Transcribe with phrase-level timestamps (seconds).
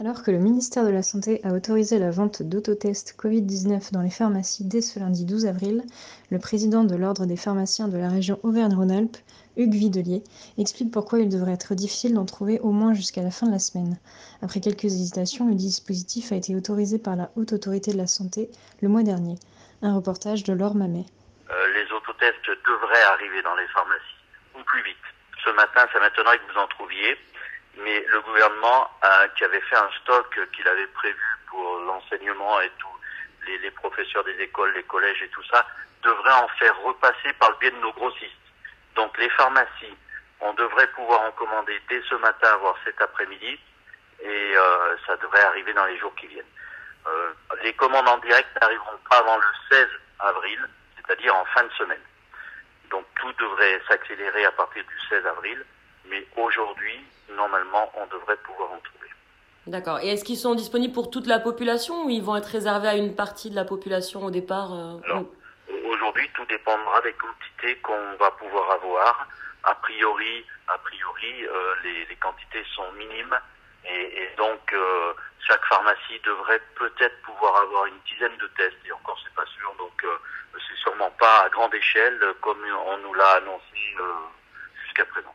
[0.00, 4.10] Alors que le ministère de la Santé a autorisé la vente d'autotests Covid-19 dans les
[4.10, 5.82] pharmacies dès ce lundi 12 avril,
[6.30, 9.16] le président de l'Ordre des pharmaciens de la région Auvergne-Rhône-Alpes,
[9.56, 10.22] Hugues Videlier,
[10.56, 13.58] explique pourquoi il devrait être difficile d'en trouver au moins jusqu'à la fin de la
[13.58, 13.98] semaine.
[14.40, 18.50] Après quelques hésitations, le dispositif a été autorisé par la Haute Autorité de la Santé
[18.80, 19.34] le mois dernier.
[19.82, 21.06] Un reportage de Laure Mamet.
[21.50, 24.22] Euh, les autotests devraient arriver dans les pharmacies,
[24.54, 24.96] ou plus vite.
[25.44, 27.16] Ce matin, ça m'étonnerait que vous en trouviez
[27.82, 32.70] mais le gouvernement a, qui avait fait un stock qu'il avait prévu pour l'enseignement et
[32.78, 32.88] tous
[33.46, 35.66] les, professeurs des écoles, les collèges et tout ça,
[36.02, 38.32] devrait en faire repasser par le biais de nos grossistes.
[38.94, 39.96] Donc les pharmacies,
[40.40, 43.58] on devrait pouvoir en commander dès ce matin, voire cet après-midi,
[44.20, 46.44] et euh, ça devrait arriver dans les jours qui viennent.
[47.06, 47.32] Euh,
[47.62, 49.88] les commandes en direct n'arriveront pas avant le 16
[50.20, 52.02] avril, c'est-à-dire en fin de semaine.
[52.90, 55.64] Donc tout devrait s'accélérer à partir du 16 avril
[56.10, 57.00] mais aujourd'hui,
[57.36, 59.08] normalement, on devrait pouvoir en trouver.
[59.68, 60.00] D'accord.
[60.00, 62.96] Et est-ce qu'ils sont disponibles pour toute la population ou ils vont être réservés à
[62.96, 65.22] une partie de la population au départ euh.
[65.84, 69.28] Aujourd'hui, tout dépendra des quantités qu'on va pouvoir avoir.
[69.64, 73.38] A priori, a priori, euh, les, les, quantités sont minimes
[73.84, 75.12] et, et donc euh,
[75.46, 79.74] chaque pharmacie devrait peut-être pouvoir avoir une dizaine de tests et encore c'est pas sûr.
[79.76, 80.16] Donc euh,
[80.66, 83.96] c'est sûrement pas à grande échelle comme on nous l'a annoncé
[84.82, 85.34] jusqu'à présent.